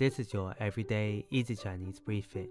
[0.00, 2.48] This is your everyday easy Chinese briefing.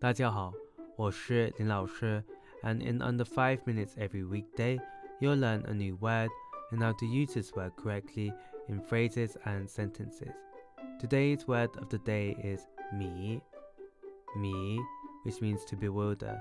[0.00, 0.54] 大家好，
[0.96, 2.24] 我是林老师
[2.62, 4.80] ，and in under five minutes every weekday,
[5.20, 6.30] you'll learn a new word
[6.70, 8.32] and how to use this word correctly
[8.70, 10.32] in phrases and sentences.
[10.98, 13.42] Today's word of the day is mi,
[14.34, 14.80] mi,
[15.24, 16.40] which means to bewilder.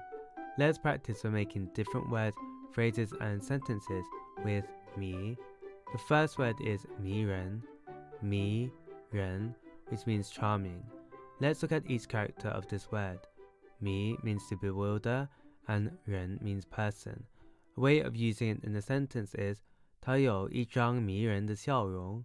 [0.58, 2.38] Let's practice for making different words,
[2.72, 4.06] phrases, and sentences
[4.46, 4.64] with
[4.96, 5.36] mi.
[5.92, 7.62] The first word is mi ren,
[8.22, 8.72] mi
[9.12, 9.54] ren
[9.89, 10.83] which means charming.
[11.41, 13.21] Let's look at each character of this word.
[13.81, 15.29] Mi means to bewilder,
[15.69, 17.25] and ren means person.
[17.77, 19.63] A way of using it in a sentence is
[20.01, 22.25] 他有一张迷人的笑容。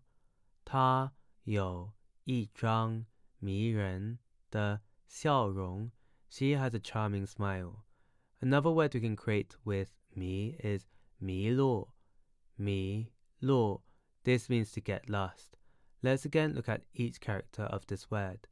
[0.64, 1.14] 他
[1.44, 3.06] 有一张
[3.40, 5.92] 迷人的笑容。
[6.30, 7.84] She has a charming smile.
[8.42, 10.86] Another word we can create with mi is
[11.18, 11.90] 迷路。
[12.56, 13.82] 迷路.
[14.24, 15.56] This means to get lost.
[16.02, 18.48] Let's again look at each character of this word.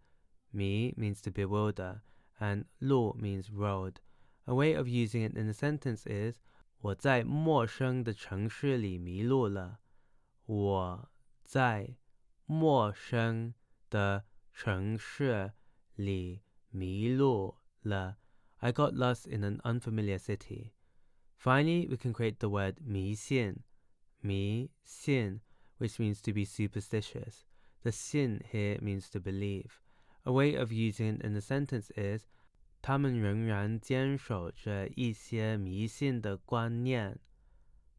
[0.52, 2.02] Mi means to bewilder,
[2.40, 4.00] and lu means road.
[4.46, 6.40] A way of using it in a sentence is
[6.80, 9.80] 我在陌生的城市里迷路了。
[10.46, 11.10] 我
[11.44, 11.96] 在
[12.46, 13.54] 陌生
[13.90, 15.54] 的城市
[15.96, 18.18] 里迷路了。
[18.58, 20.74] I got lost in an unfamiliar city.
[21.38, 23.64] Finally, we can create the word 迷信。
[24.20, 25.42] 迷信
[25.79, 27.45] which means to be superstitious.
[27.83, 29.81] The sin here means to believe.
[30.25, 32.27] A way of using it in the sentence is
[32.83, 37.19] 他们仍然坚守着一些迷信的观念。